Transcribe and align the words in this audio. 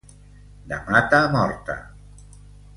De 0.71 0.79
mata 0.95 1.21
morta. 1.37 1.79